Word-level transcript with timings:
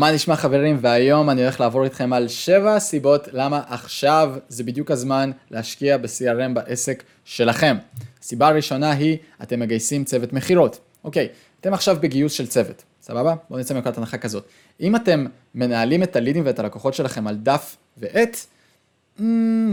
מה 0.00 0.12
נשמע 0.12 0.36
חברים 0.36 0.78
והיום 0.80 1.30
אני 1.30 1.42
הולך 1.42 1.60
לעבור 1.60 1.84
איתכם 1.84 2.12
על 2.12 2.28
7 2.28 2.78
סיבות 2.78 3.28
למה 3.32 3.62
עכשיו 3.68 4.34
זה 4.48 4.64
בדיוק 4.64 4.90
הזמן 4.90 5.30
להשקיע 5.50 5.96
ב-CRM 5.96 6.52
בעסק 6.54 7.02
שלכם. 7.24 7.76
הסיבה 8.22 8.48
הראשונה 8.48 8.90
היא 8.92 9.18
אתם 9.42 9.60
מגייסים 9.60 10.04
צוות 10.04 10.32
מכירות. 10.32 10.78
אוקיי, 11.04 11.28
אתם 11.60 11.74
עכשיו 11.74 11.96
בגיוס 12.00 12.32
של 12.32 12.46
צוות, 12.46 12.82
סבבה? 13.02 13.34
בואו 13.50 13.60
נצא 13.60 13.74
מנקודת 13.74 13.98
הנחה 13.98 14.18
כזאת. 14.18 14.48
אם 14.80 14.96
אתם 14.96 15.26
מנהלים 15.54 16.02
את 16.02 16.16
הלידים 16.16 16.46
ואת 16.46 16.58
הלקוחות 16.58 16.94
שלכם 16.94 17.26
על 17.26 17.36
דף 17.36 17.76
ועט, 17.96 18.46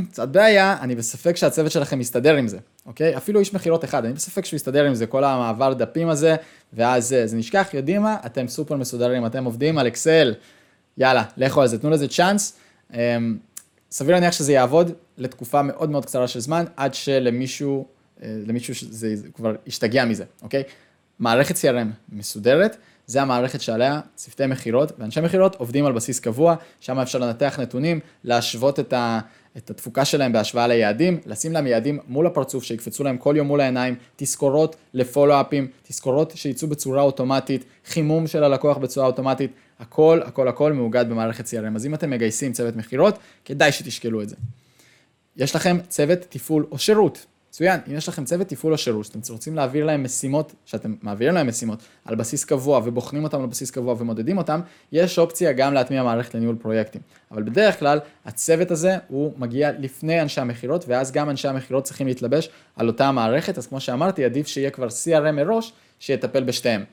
קצת 0.09 0.27
בעיה, 0.29 0.77
אני 0.81 0.95
בספק 0.95 1.35
שהצוות 1.35 1.71
שלכם 1.71 2.01
יסתדר 2.01 2.35
עם 2.35 2.47
זה, 2.47 2.57
אוקיי? 2.85 3.17
אפילו 3.17 3.39
איש 3.39 3.53
מכירות 3.53 3.83
אחד, 3.83 4.05
אני 4.05 4.13
בספק 4.13 4.45
שהוא 4.45 4.57
יסתדר 4.57 4.85
עם 4.85 4.95
זה, 4.95 5.05
כל 5.05 5.23
המעבר 5.23 5.73
דפים 5.73 6.09
הזה, 6.09 6.35
ואז 6.73 7.07
זה, 7.07 7.27
זה 7.27 7.37
נשכח, 7.37 7.69
יודעים 7.73 8.01
מה? 8.01 8.17
אתם 8.25 8.47
סופר 8.47 8.75
מסודרים, 8.75 9.25
אתם 9.25 9.45
עובדים 9.45 9.77
על 9.77 9.87
אקסל, 9.87 10.33
יאללה, 10.97 11.23
לכו 11.37 11.61
על 11.61 11.67
זה, 11.67 11.79
תנו 11.79 11.89
לזה 11.89 12.07
צ'אנס. 12.07 12.53
אמ, 12.93 13.37
סביר 13.91 14.15
להניח 14.15 14.31
שזה 14.31 14.53
יעבוד 14.53 14.91
לתקופה 15.17 15.61
מאוד 15.61 15.89
מאוד 15.89 16.05
קצרה 16.05 16.27
של 16.27 16.39
זמן, 16.39 16.65
עד 16.77 16.93
שלמישהו, 16.93 17.85
אה, 18.23 18.37
למישהו 18.47 18.75
שזה 18.75 19.15
כבר 19.33 19.55
ישתגע 19.65 20.05
מזה, 20.05 20.23
אוקיי? 20.41 20.63
מערכת 21.19 21.55
CRM 21.55 21.87
מסודרת, 22.09 22.77
זה 23.07 23.21
המערכת 23.21 23.61
שעליה 23.61 24.01
צוותי 24.15 24.47
מכירות 24.47 24.91
ואנשי 24.99 25.21
מכירות 25.21 25.55
עובדים 25.55 25.85
על 25.85 25.93
בסיס 25.93 26.19
קבוע, 26.19 26.55
שם 26.79 26.99
אפשר 26.99 27.19
לנתח 27.19 27.59
נתונים, 27.59 27.99
להשוות 28.23 28.79
את, 28.79 28.93
ה, 28.93 29.19
את 29.57 29.69
התפוקה 29.69 30.05
שלהם 30.05 30.33
בהשוואה 30.33 30.67
ליעדים, 30.67 31.19
לשים 31.25 31.51
להם 31.51 31.67
יעדים 31.67 31.99
מול 32.07 32.27
הפרצוף, 32.27 32.63
שיקפצו 32.63 33.03
להם 33.03 33.17
כל 33.17 33.33
יום 33.37 33.47
מול 33.47 33.61
העיניים, 33.61 33.95
תזכורות 34.15 34.75
לפולו-אפים, 34.93 35.67
תזכורות 35.83 36.31
שייצאו 36.35 36.67
בצורה 36.67 37.01
אוטומטית, 37.01 37.63
חימום 37.85 38.27
של 38.27 38.43
הלקוח 38.43 38.77
בצורה 38.77 39.07
אוטומטית, 39.07 39.51
הכל, 39.79 40.19
הכל, 40.25 40.47
הכל 40.47 40.73
מאוגד 40.73 41.09
במערכת 41.09 41.45
CRM. 41.45 41.75
אז 41.75 41.85
אם 41.85 41.93
אתם 41.93 42.09
מגייסים 42.09 42.51
צוות 42.53 42.75
מכירות, 42.75 43.19
כדאי 43.45 43.71
שתשקלו 43.71 44.21
את 44.21 44.29
זה. 44.29 44.35
יש 45.37 45.55
לכם 45.55 45.77
צוות 45.87 46.19
תפעול 46.29 46.65
או 46.71 46.77
שירות. 46.77 47.25
מצוין, 47.53 47.79
אם 47.87 47.95
יש 47.95 48.09
לכם 48.09 48.25
צוות 48.25 48.47
תפעול 48.47 48.73
או 48.73 48.77
שירות, 48.77 49.05
שאתם 49.05 49.19
רוצים 49.29 49.55
להעביר 49.55 49.85
להם 49.85 50.03
משימות, 50.03 50.53
שאתם 50.65 50.95
מעבירים 51.01 51.33
להם 51.35 51.47
משימות 51.47 51.79
על 52.05 52.15
בסיס 52.15 52.45
קבוע 52.45 52.81
ובוחנים 52.85 53.23
אותם 53.23 53.41
על 53.41 53.45
בסיס 53.45 53.71
קבוע 53.71 53.95
ומודדים 53.97 54.37
אותם, 54.37 54.61
יש 54.91 55.19
אופציה 55.19 55.51
גם 55.51 55.73
להטמיע 55.73 56.03
מערכת 56.03 56.35
לניהול 56.35 56.55
פרויקטים. 56.55 57.01
אבל 57.31 57.43
בדרך 57.43 57.79
כלל, 57.79 57.99
הצוות 58.25 58.71
הזה 58.71 58.97
הוא 59.07 59.33
מגיע 59.37 59.71
לפני 59.79 60.21
אנשי 60.21 60.41
המכירות, 60.41 60.85
ואז 60.87 61.11
גם 61.11 61.29
אנשי 61.29 61.47
המכירות 61.47 61.83
צריכים 61.83 62.07
להתלבש 62.07 62.49
על 62.75 62.87
אותה 62.87 63.07
המערכת, 63.07 63.57
אז 63.57 63.67
כמו 63.67 63.79
שאמרתי, 63.79 64.25
עדיף 64.25 64.47
שיהיה 64.47 64.69
כבר 64.69 64.87
CRM 64.87 65.31
מראש, 65.31 65.73
שיטפל 65.99 66.43
בשתיהם. 66.43 66.83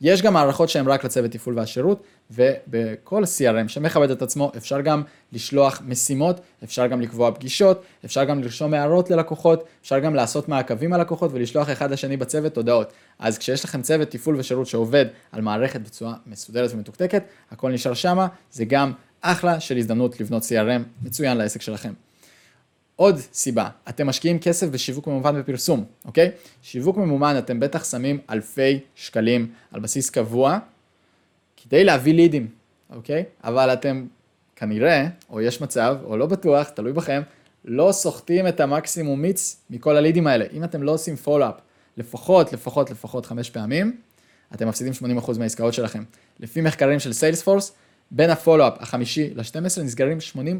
יש 0.00 0.22
גם 0.22 0.32
מערכות 0.32 0.68
שהן 0.68 0.88
רק 0.88 1.04
לצוות 1.04 1.30
תפעול 1.30 1.58
והשירות, 1.58 2.02
ובכל 2.30 3.22
CRM 3.22 3.68
שמכבד 3.68 4.10
את 4.10 4.22
עצמו 4.22 4.52
אפשר 4.56 4.80
גם 4.80 5.02
לשלוח 5.32 5.82
משימות, 5.86 6.40
אפשר 6.64 6.86
גם 6.86 7.00
לקבוע 7.00 7.30
פגישות, 7.34 7.82
אפשר 8.04 8.24
גם 8.24 8.42
לרשום 8.42 8.74
הערות 8.74 9.10
ללקוחות, 9.10 9.64
אפשר 9.82 9.98
גם 9.98 10.14
לעשות 10.14 10.48
מעקבים 10.48 10.92
על 10.92 11.00
לקוחות 11.00 11.30
ולשלוח 11.34 11.70
אחד 11.70 11.90
לשני 11.90 12.16
בצוות 12.16 12.56
הודעות. 12.56 12.92
אז 13.18 13.38
כשיש 13.38 13.64
לכם 13.64 13.82
צוות 13.82 14.10
תפעול 14.10 14.36
ושירות 14.36 14.66
שעובד 14.66 15.06
על 15.32 15.40
מערכת 15.40 15.80
בצורה 15.80 16.14
מסודרת 16.26 16.70
ומתוקתקת, 16.74 17.22
הכל 17.50 17.72
נשאר 17.72 17.94
שמה, 17.94 18.26
זה 18.52 18.64
גם 18.64 18.92
אחלה 19.20 19.60
של 19.60 19.76
הזדמנות 19.76 20.20
לבנות 20.20 20.42
CRM 20.42 20.82
מצוין 21.02 21.36
לעסק 21.36 21.62
שלכם. 21.62 21.92
עוד 23.00 23.20
סיבה, 23.32 23.68
אתם 23.88 24.06
משקיעים 24.06 24.38
כסף 24.38 24.68
בשיווק 24.68 25.06
ממומן 25.06 25.34
ופרסום, 25.36 25.84
אוקיי? 26.04 26.30
שיווק 26.62 26.96
ממומן 26.96 27.38
אתם 27.38 27.60
בטח 27.60 27.84
שמים 27.90 28.18
אלפי 28.30 28.80
שקלים 28.94 29.52
על 29.72 29.80
בסיס 29.80 30.10
קבוע 30.10 30.58
כדי 31.56 31.84
להביא 31.84 32.14
לידים, 32.14 32.48
אוקיי? 32.90 33.24
אבל 33.44 33.72
אתם 33.72 34.06
כנראה, 34.56 35.06
או 35.30 35.40
יש 35.40 35.60
מצב, 35.60 35.96
או 36.04 36.16
לא 36.16 36.26
בטוח, 36.26 36.68
תלוי 36.68 36.92
בכם, 36.92 37.22
לא 37.64 37.92
סוחטים 37.92 38.48
את 38.48 38.60
המקסימום 38.60 39.22
מיץ 39.22 39.56
מכל 39.70 39.96
הלידים 39.96 40.26
האלה. 40.26 40.44
אם 40.52 40.64
אתם 40.64 40.82
לא 40.82 40.92
עושים 40.92 41.16
follow-up 41.16 41.54
לפחות, 41.96 42.52
לפחות, 42.52 42.90
לפחות 42.90 43.26
חמש 43.26 43.50
פעמים, 43.50 43.96
אתם 44.54 44.68
מפסידים 44.68 44.92
80% 45.18 45.38
מהעסקאות 45.38 45.74
שלכם. 45.74 46.02
לפי 46.40 46.60
מחקרים 46.60 47.00
של 47.00 47.12
Salesforce, 47.12 47.72
בין 48.10 48.30
ה 48.30 48.34
follow-up 48.34 48.72
החמישי 48.80 49.30
ל-12 49.34 49.82
נסגרים 49.82 50.18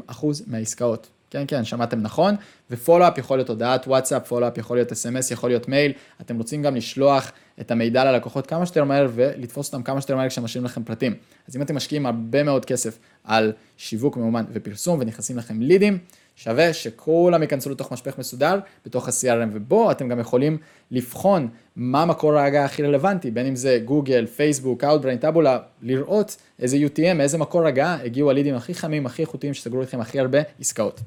80% 0.09 0.25
מהעסקאות. 0.47 1.09
כן, 1.31 1.43
כן, 1.47 1.63
שמעתם 1.63 2.01
נכון, 2.01 2.35
ופולו-אפ 2.71 3.17
יכול 3.17 3.37
להיות 3.37 3.49
הודעת 3.49 3.87
וואטסאפ, 3.87 4.27
פולו-אפ 4.27 4.57
יכול 4.57 4.77
להיות 4.77 4.91
אס.אם.אס, 4.91 5.31
יכול 5.31 5.49
להיות 5.49 5.67
מייל, 5.67 5.91
אתם 6.21 6.37
רוצים 6.37 6.61
גם 6.61 6.75
לשלוח 6.75 7.31
את 7.61 7.71
המידע 7.71 8.03
ללקוחות 8.03 8.47
כמה 8.47 8.65
שיותר 8.65 8.83
מהר 8.83 9.07
ולתפוס 9.15 9.67
אותם 9.67 9.83
כמה 9.83 10.01
שיותר 10.01 10.15
מהר 10.15 10.29
כשהם 10.29 10.43
משאירים 10.43 10.65
לכם 10.65 10.83
פרטים. 10.83 11.13
אז 11.47 11.55
אם 11.55 11.61
אתם 11.61 11.75
משקיעים 11.75 12.05
הרבה 12.05 12.43
מאוד 12.43 12.65
כסף 12.65 12.99
על 13.23 13.53
שיווק 13.77 14.17
מאומן 14.17 14.45
ופרסום 14.53 14.99
ונכנסים 14.99 15.37
לכם 15.37 15.61
לידים, 15.61 15.97
שווה 16.35 16.73
שכולם 16.73 17.41
ייכנסו 17.41 17.69
לתוך 17.69 17.91
משפך 17.91 18.17
מסודר 18.17 18.59
בתוך 18.85 19.07
ה-CRM, 19.07 19.49
ובו 19.53 19.91
אתם 19.91 20.09
גם 20.09 20.19
יכולים 20.19 20.57
לבחון 20.91 21.47
מה 21.75 22.05
מקור 22.05 22.37
ההגעה 22.37 22.65
הכי 22.65 22.83
רלוונטי, 22.83 23.31
בין 23.31 23.45
אם 23.45 23.55
זה 23.55 23.79
גוגל, 23.85 24.25
פייסבוק, 24.25 24.83
Outbrain, 24.83 25.17
טאבולה, 25.19 25.59
לראות 25.81 26.37
איזה 26.59 26.77
UTM, 26.77 27.21
איזה 27.21 27.37
מקור 27.37 27.65
הגעה 27.65 27.97
הגיעו 28.03 28.29
הלידים 28.29 28.55
הכי 28.55 28.73
חמים, 28.73 29.05
הכי 29.05 29.21
איכותיים, 29.21 29.53
שסגרו 29.53 29.81
לכם 29.81 30.01
הכי 30.01 30.19
הרבה 30.19 30.39
עסקאות. 30.59 31.01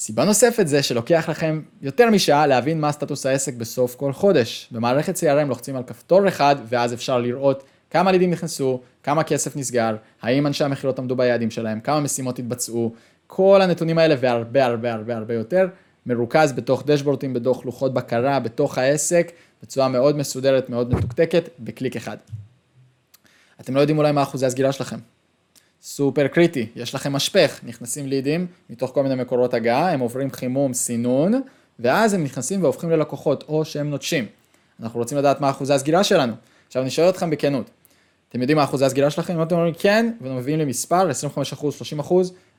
סיבה 0.00 0.24
נוספת 0.24 0.68
זה 0.68 0.82
שלוקח 0.82 1.28
לכם 1.28 1.60
יותר 1.82 2.10
משעה 2.10 2.46
להבין 2.46 2.80
מה 2.80 2.92
סטטוס 2.92 3.26
העסק 3.26 3.54
בסוף 3.54 3.94
כל 3.94 4.12
חודש. 4.12 4.68
במערכת 4.72 5.16
CRM 5.16 5.48
לוחצים 5.48 5.76
על 5.76 5.82
כפתור 5.82 6.28
אחד 6.28 6.56
ואז 6.68 6.94
אפשר 6.94 7.18
לראות 7.18 7.64
כמה 7.90 8.12
לידים 8.12 8.30
נכנסו, 8.30 8.80
כמה 9.02 9.24
כסף 9.24 9.56
נסגר, 9.56 9.96
האם 10.22 10.46
אנשי 10.46 10.64
המכירות 10.64 10.98
עמדו 10.98 11.16
ביעדים 11.16 11.50
שלהם, 11.50 11.80
כמה 11.80 12.00
משימות 12.00 12.38
התבצעו, 12.38 12.92
כל 13.26 13.60
הנתונים 13.62 13.98
האלה 13.98 14.14
והרבה 14.20 14.64
הרבה 14.64 14.92
הרבה 14.92 15.16
הרבה 15.16 15.34
יותר 15.34 15.68
מרוכז 16.06 16.52
בתוך 16.52 16.82
דשבורטים, 16.86 17.34
בתוך 17.34 17.66
לוחות 17.66 17.94
בקרה, 17.94 18.40
בתוך 18.40 18.78
העסק, 18.78 19.32
בצורה 19.62 19.88
מאוד 19.88 20.16
מסודרת, 20.16 20.70
מאוד 20.70 20.94
מתוקתקת, 20.94 21.48
בקליק 21.60 21.96
אחד. 21.96 22.16
אתם 23.60 23.74
לא 23.74 23.80
יודעים 23.80 23.98
אולי 23.98 24.12
מה 24.12 24.22
אחוזי 24.22 24.46
הסגירה 24.46 24.72
שלכם. 24.72 24.98
סופר 25.82 26.28
קריטי, 26.28 26.66
יש 26.76 26.94
לכם 26.94 27.12
משפך, 27.12 27.60
נכנסים 27.62 28.06
לידים 28.06 28.46
מתוך 28.70 28.90
כל 28.94 29.02
מיני 29.02 29.14
מקורות 29.14 29.54
הגעה, 29.54 29.92
הם 29.92 30.00
עוברים 30.00 30.30
חימום, 30.30 30.74
סינון, 30.74 31.42
ואז 31.78 32.14
הם 32.14 32.24
נכנסים 32.24 32.62
והופכים 32.62 32.90
ללקוחות, 32.90 33.44
או 33.48 33.64
שהם 33.64 33.90
נוטשים. 33.90 34.26
אנחנו 34.80 35.00
רוצים 35.00 35.18
לדעת 35.18 35.40
מה 35.40 35.50
אחוזי 35.50 35.74
הסגירה 35.74 36.04
שלנו. 36.04 36.32
עכשיו 36.66 36.82
אני 36.82 36.90
שואל 36.90 37.08
אתכם 37.08 37.30
בכנות, 37.30 37.70
אתם 38.28 38.40
יודעים 38.40 38.56
מה 38.56 38.64
אחוזי 38.64 38.84
הסגירה 38.84 39.10
שלכם? 39.10 39.34
אם 39.34 39.42
אתם 39.42 39.54
אומרים 39.54 39.74
כן, 39.74 40.12
ואתם 40.20 40.58
לי 40.58 40.64
מספר, 40.64 41.08
25%, 41.52 41.54
30%, 42.00 42.12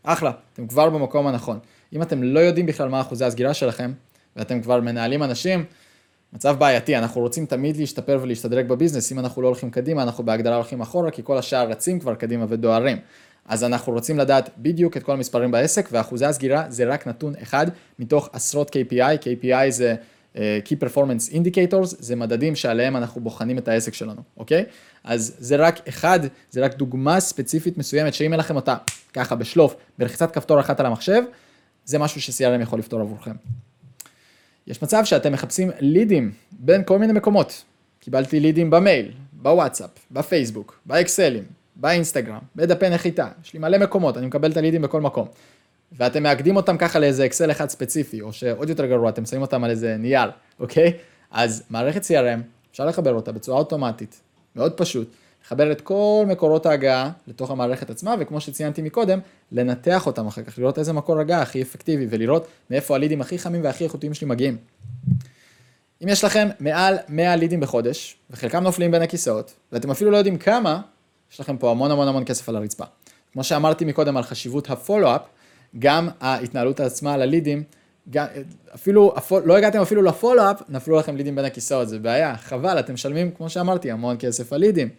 אחלה, 0.04 0.32
אתם 0.54 0.68
כבר 0.68 0.90
במקום 0.90 1.28
הנכון. 1.28 1.60
אם 1.94 2.02
אתם 2.02 2.24
לא 2.24 2.40
יודעים 2.40 2.66
בכלל 2.66 2.90
מה 2.90 3.02
אחוזי 3.02 3.26
הסגירה 3.26 3.54
שלכם, 3.54 3.92
ואתם 4.36 4.62
כבר 4.62 4.80
מנהלים 4.80 5.24
אנשים, 5.24 5.66
מצב 6.34 6.56
בעייתי, 6.60 6.98
אנחנו 6.98 7.22
רוצים 7.22 7.46
תמיד 7.46 7.78
להשתפר 7.78 8.20
ולהשתדרג 8.22 8.68
בביזנס, 8.68 9.12
אם 9.12 9.20
אנחנו 9.20 9.42
לא 9.42 9.48
הולכים 9.48 9.70
קדימה, 9.70 10.04
אנחנו 10.04 10.24
בהגדרה 10.24 10.56
הולכים 10.56 10.82
אחורה, 10.82 11.12
כי 11.12 11.22
כל 11.24 11.38
השאר 11.38 11.70
רצים 11.70 12.00
כבר 12.00 12.16
קדימה 12.16 12.46
ודוהרים. 12.50 12.98
אז 13.46 13.64
אנחנו 13.64 13.94
רוצים 13.94 14.18
לדעת 14.18 14.50
בדיוק 14.58 14.98
את 14.98 15.04
כל 15.04 15.12
המספרים 15.12 15.52
בעסק, 15.52 15.90
ואחוזי 15.92 16.26
הסגירה 16.26 16.66
זה 16.70 16.86
רק 16.86 17.08
נתון 17.08 17.34
אחד 17.42 17.68
מתוך 18.00 18.30
עשרות 18.34 18.76
KPI, 18.76 19.24
KPI 19.24 19.70
זה 19.70 19.96
uh, 20.36 20.38
Key 20.66 20.84
Performance 20.84 21.34
Indicators, 21.34 21.96
זה 22.00 22.16
מדדים 22.16 22.56
שעליהם 22.56 22.98
אנחנו 22.98 23.22
בוחנים 23.22 23.58
את 23.58 23.68
העסק 23.68 23.94
שלנו, 23.94 24.22
אוקיי? 24.38 24.66
אז 25.04 25.36
זה 25.40 25.56
רק 25.56 25.88
אחד, 25.88 26.20
זה 26.52 26.62
רק 26.62 26.76
דוגמה 26.76 27.20
ספציפית 27.20 27.78
מסוימת, 27.78 28.14
שאם 28.14 28.32
אין 28.32 28.40
לכם 28.40 28.56
אותה 28.56 28.76
ככה 29.14 29.36
בשלוף, 29.36 29.76
בלחיצת 29.98 30.32
כפתור 30.32 30.60
אחת 30.60 30.80
על 30.80 30.86
המחשב, 30.86 31.24
זה 31.86 32.00
משהו 32.00 32.22
ש-CRM 32.22 32.62
יכול 32.62 32.80
לפתור 32.80 33.02
עבורכם. 33.02 33.36
יש 34.70 34.84
מצב 34.84 35.06
שאתם 35.06 35.34
מחפשים 35.34 35.72
לידים 35.80 36.32
בין 36.52 36.84
כל 36.84 37.00
מיני 37.00 37.14
מקומות. 37.14 37.64
קיבלתי 38.00 38.40
לידים 38.40 38.70
במייל, 38.70 39.12
בוואטסאפ, 39.34 39.90
בפייסבוק, 40.12 40.80
באקסלים, 40.86 41.44
באינסטגרם, 41.76 42.40
בדפי 42.56 42.90
נחיתה, 42.90 43.28
יש 43.44 43.54
לי 43.54 43.60
מלא 43.60 43.78
מקומות, 43.78 44.18
אני 44.18 44.26
מקבל 44.26 44.52
את 44.52 44.58
הלידים 44.58 44.82
בכל 44.82 45.02
מקום. 45.02 45.28
ואתם 45.92 46.24
מאגדים 46.24 46.56
אותם 46.56 46.78
ככה 46.78 47.00
לאיזה 47.00 47.26
אקסל 47.26 47.52
אחד 47.52 47.70
ספציפי, 47.70 48.22
או 48.22 48.34
שעוד 48.34 48.70
יותר 48.70 48.86
גרוע, 48.86 49.10
אתם 49.10 49.26
שמים 49.26 49.42
אותם 49.42 49.64
על 49.64 49.70
איזה 49.70 49.96
נייר, 49.98 50.30
אוקיי? 50.60 50.94
אז 51.32 51.64
מערכת 51.70 52.02
CRM, 52.02 52.40
אפשר 52.72 52.86
לחבר 52.86 53.14
אותה 53.14 53.32
בצורה 53.32 53.60
אוטומטית, 53.60 54.22
מאוד 54.56 54.74
פשוט, 54.74 55.16
לחבר 55.46 55.72
את 55.72 55.82
כל 55.82 56.26
מקורות 56.28 56.66
ההגעה 56.66 57.12
לתוך 57.28 57.52
המערכת 57.52 57.90
עצמה, 57.90 58.16
וכמו 58.20 58.42
שציינתי 58.42 58.82
מקודם, 58.82 59.20
לנתח 59.52 60.08
אותם 60.08 60.28
אחר 60.28 60.42
כך, 60.42 60.60
לראות 60.60 60.80
איזה 60.80 60.94
מקור 60.94 61.20
הגעה 61.20 61.42
הכי 61.42 61.62
אפקטיבי, 61.62 62.08
ולראות 62.10 62.48
מאיפה 62.70 62.96
הלידים 62.96 63.22
הכי 63.22 63.40
חמים 63.40 63.64
והכי 63.64 63.84
איכותיים 63.84 64.14
שלי 64.14 64.28
מגיעים. 64.28 64.58
אם 66.04 66.08
יש 66.08 66.24
לכם 66.24 66.50
מעל 66.60 66.98
100 67.10 67.36
לידים 67.36 67.60
בחודש, 67.60 68.18
וחלקם 68.30 68.64
נופלים 68.64 68.92
בין 68.92 69.02
הכיסאות, 69.02 69.54
ואתם 69.72 69.92
אפילו 69.92 70.12
לא 70.12 70.18
יודעים 70.18 70.38
כמה, 70.38 70.82
יש 71.34 71.40
לכם 71.40 71.58
פה 71.58 71.72
המון 71.72 71.92
המון 71.92 72.08
המון 72.08 72.26
כסף 72.26 72.50
על 72.50 72.56
הרצפה. 72.56 72.84
כמו 73.34 73.44
שאמרתי 73.44 73.86
מקודם 73.86 74.18
על 74.18 74.24
חשיבות 74.24 74.70
הפולו-אפ, 74.70 75.22
גם 75.80 76.10
ההתנהלות 76.20 76.80
עצמה 76.80 77.14
על 77.14 77.22
הלידים, 77.22 77.64
אפילו, 78.76 79.14
לא 79.46 79.58
הגעתם 79.58 79.82
אפילו 79.82 80.02
לפולו-אפ, 80.02 80.62
נפלו 80.70 81.00
לכם 81.00 81.16
לידים 81.16 81.36
בין 81.36 81.46
הכיסאות, 81.46 81.90
זה 81.90 82.00
בעיה, 82.00 82.38
חבל, 82.38 82.80
אתם 82.80 82.94
משלמים, 82.94 83.32
כמו 83.32 83.50
שאמרתי, 83.50 83.92
המון 83.92 84.16
כסף 84.20 84.54
על 84.54 84.60
לידים. 84.60 84.90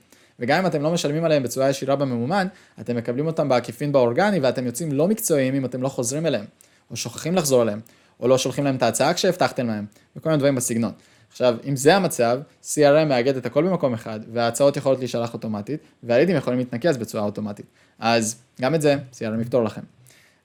וגם 0.40 0.58
אם 0.58 0.66
אתם 0.66 0.82
לא 0.82 0.90
משלמים 0.90 1.24
עליהם 1.24 1.42
בצורה 1.42 1.70
ישירה 1.70 1.96
בממומן, 1.96 2.46
אתם 2.80 2.96
מקבלים 2.96 3.26
אותם 3.26 3.48
בעקיפין 3.48 3.92
באורגני, 3.92 4.40
ואתם 4.40 4.66
יוצאים 4.66 4.92
לא 4.92 5.08
מקצועיים 5.08 5.54
אם 5.54 5.64
אתם 5.64 5.82
לא 5.82 5.88
חוזרים 5.88 6.26
אליהם, 6.26 6.44
או 6.90 6.96
שוכחים 6.96 7.34
לחזור 7.34 7.62
אליהם, 7.62 7.80
או 8.20 8.28
לא 8.28 8.38
שולחים 8.38 8.64
להם 8.64 8.76
את 8.76 8.82
ההצעה 8.82 9.14
כשהבטחתם 9.14 9.66
להם, 9.66 9.84
וכל 10.16 10.28
מיני 10.28 10.38
דברים 10.38 10.54
בסגנון. 10.54 10.92
עכשיו, 11.30 11.56
אם 11.68 11.76
זה 11.76 11.96
המצב, 11.96 12.40
CRM 12.62 13.04
מאגד 13.08 13.36
את 13.36 13.46
הכל 13.46 13.64
במקום 13.64 13.94
אחד, 13.94 14.20
וההצעות 14.32 14.76
יכולות 14.76 14.98
להישלח 14.98 15.34
אוטומטית, 15.34 15.80
והלידים 16.02 16.36
יכולים 16.36 16.58
להתנקז 16.58 16.96
בצורה 16.96 17.24
אוטומטית. 17.24 17.66
אז 17.98 18.36
גם 18.60 18.74
את 18.74 18.82
זה, 18.82 18.96
CRM 19.12 19.40
יפתור 19.40 19.64
לכם. 19.64 19.82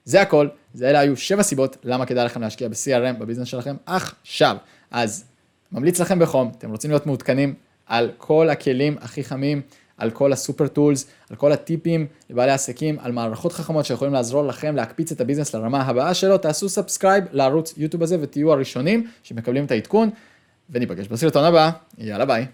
זה 0.04 0.20
הכל, 0.20 0.48
זה 0.74 0.90
אלה 0.90 1.00
היו 1.00 1.16
שבע 1.16 1.42
סיבות 1.42 1.76
למה 1.84 2.06
כדאי 2.06 2.24
לכם 2.24 2.40
להשקיע 2.40 2.68
ב-CRM 2.68 3.18
ב 3.18 3.21
business 3.21 3.48
שלכם 3.48 3.76
עכשיו. 3.86 4.56
אז 4.90 5.24
ממליץ 5.72 6.00
לכם 6.00 6.18
בחום, 6.18 6.52
אתם 6.58 6.70
רוצים 6.70 6.90
להיות 6.90 7.06
מעודכנים 7.06 7.54
על 7.86 8.10
כל 8.18 8.50
הכלים 8.50 8.96
הכי 9.00 9.24
חמים, 9.24 9.62
על 9.98 10.10
כל 10.10 10.32
ה 10.32 10.38
super 10.38 10.66
tools, 10.66 11.06
על 11.30 11.36
כל 11.36 11.52
הטיפים 11.52 12.06
לבעלי 12.30 12.52
עסקים, 12.52 12.98
על 13.00 13.12
מערכות 13.12 13.52
חכמות 13.52 13.84
שיכולים 13.84 14.14
לעזור 14.14 14.46
לכם 14.46 14.76
להקפיץ 14.76 15.12
את 15.12 15.20
ה 15.20 15.24
business 15.24 15.54
לרמה 15.54 15.82
הבאה 15.82 16.14
שלו, 16.14 16.38
תעשו 16.38 16.68
subscribe 16.68 17.24
לערוץ 17.32 17.74
YouTube 17.76 18.02
הזה 18.02 18.16
ותהיו 18.20 18.52
הראשונים 18.52 19.06
שמקבלים 19.22 19.64
את 19.64 19.70
העדכון, 19.70 20.10
וניפגש 20.70 21.08
בסרטון 21.08 21.44
הבא, 21.44 21.70
יאללה 21.98 22.24
ביי. 22.24 22.46